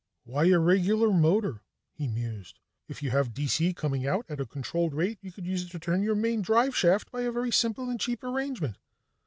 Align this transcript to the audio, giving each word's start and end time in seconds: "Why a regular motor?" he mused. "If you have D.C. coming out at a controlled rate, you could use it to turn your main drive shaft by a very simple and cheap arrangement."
"Why 0.23 0.45
a 0.47 0.57
regular 0.57 1.11
motor?" 1.11 1.61
he 1.91 2.07
mused. 2.07 2.57
"If 2.87 3.03
you 3.03 3.11
have 3.11 3.35
D.C. 3.35 3.75
coming 3.75 4.07
out 4.07 4.25
at 4.29 4.39
a 4.39 4.47
controlled 4.47 4.95
rate, 4.95 5.19
you 5.21 5.31
could 5.31 5.45
use 5.45 5.63
it 5.65 5.69
to 5.73 5.79
turn 5.79 6.01
your 6.01 6.15
main 6.15 6.41
drive 6.41 6.75
shaft 6.75 7.11
by 7.11 7.21
a 7.21 7.31
very 7.31 7.51
simple 7.51 7.87
and 7.87 7.99
cheap 7.99 8.23
arrangement." 8.23 8.77